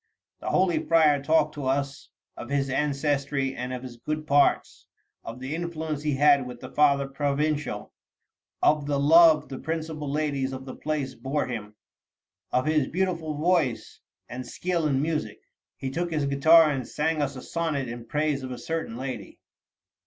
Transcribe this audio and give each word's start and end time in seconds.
The 0.39 0.49
holy 0.49 0.79
friar 0.83 1.21
talked 1.21 1.53
to 1.53 1.67
us 1.67 2.09
of 2.35 2.49
his 2.49 2.71
ancestry, 2.71 3.55
of 3.55 3.83
his 3.83 3.97
good 3.97 4.25
parts, 4.25 4.87
of 5.23 5.39
the 5.39 5.53
influence 5.53 6.01
he 6.01 6.15
had 6.15 6.47
with 6.47 6.59
the 6.59 6.71
Father 6.71 7.07
Provincial, 7.07 7.93
of 8.63 8.87
the 8.87 8.99
love 8.99 9.47
the 9.47 9.59
principal 9.59 10.09
ladies 10.11 10.53
of 10.53 10.65
the 10.65 10.73
place 10.75 11.13
bore 11.13 11.45
him, 11.45 11.75
of 12.51 12.65
his 12.65 12.87
beautiful 12.87 13.35
voice 13.37 13.99
and 14.27 14.43
skill 14.47 14.87
in 14.87 15.03
music. 15.03 15.39
He 15.77 15.91
took 15.91 16.09
his 16.11 16.25
guitar 16.25 16.71
and 16.71 16.87
sang 16.87 17.21
us 17.21 17.35
a 17.35 17.41
sonnet 17.43 17.87
in 17.87 18.07
praise 18.07 18.41
of 18.41 18.49
a 18.49 18.57
certain 18.57 18.97
lady." 18.97 19.37